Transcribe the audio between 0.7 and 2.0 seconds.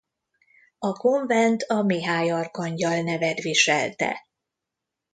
A konvent a